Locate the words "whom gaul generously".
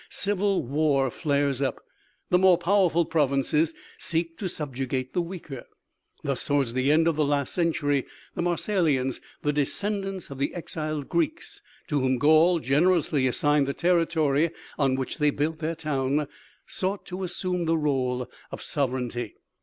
11.99-13.27